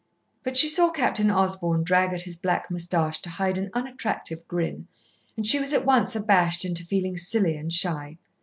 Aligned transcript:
But 0.41 0.57
she 0.57 0.67
saw 0.67 0.89
Captain 0.89 1.29
Osborn 1.29 1.83
drag 1.83 2.11
at 2.11 2.23
his 2.23 2.35
black 2.35 2.71
moustache 2.71 3.21
to 3.21 3.29
hide 3.29 3.59
an 3.59 3.69
unattractive 3.75 4.47
grin, 4.47 4.87
and 5.37 5.45
she 5.45 5.59
was 5.59 5.73
at 5.73 5.85
once 5.85 6.15
abashed 6.15 6.65
into 6.65 6.83
feeling 6.83 7.15
silly 7.15 7.55
and 7.55 7.71
shy. 7.71 8.17